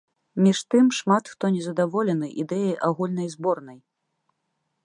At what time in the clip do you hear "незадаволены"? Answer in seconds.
1.57-2.27